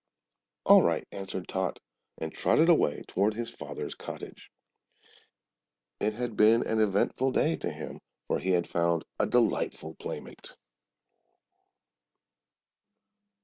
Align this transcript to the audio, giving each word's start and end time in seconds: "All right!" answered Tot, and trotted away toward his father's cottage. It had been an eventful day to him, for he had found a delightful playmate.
"All 0.65 0.81
right!" 0.81 1.07
answered 1.11 1.47
Tot, 1.47 1.77
and 2.17 2.33
trotted 2.33 2.69
away 2.69 3.03
toward 3.07 3.35
his 3.35 3.51
father's 3.51 3.93
cottage. 3.93 4.49
It 5.99 6.15
had 6.15 6.35
been 6.35 6.65
an 6.65 6.79
eventful 6.81 7.33
day 7.33 7.55
to 7.57 7.71
him, 7.71 7.99
for 8.27 8.39
he 8.39 8.49
had 8.49 8.67
found 8.67 9.05
a 9.19 9.27
delightful 9.27 9.93
playmate. 9.93 10.55